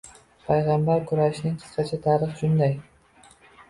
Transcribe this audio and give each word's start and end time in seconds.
Payg‘ambar 0.47 1.05
kurashining 1.13 1.61
qisqacha 1.67 2.03
tarixi 2.09 2.37
shunday 2.43 2.79